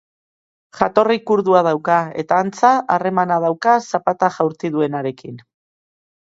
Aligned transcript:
Jatorri 0.77 1.17
kurdua 1.31 1.61
dauka, 1.67 1.97
eta 2.23 2.39
antza, 2.45 2.71
harremana 2.95 3.37
dauka 3.45 3.75
zapata 3.91 4.31
jaurti 4.39 4.73
duenearekin. 4.79 5.39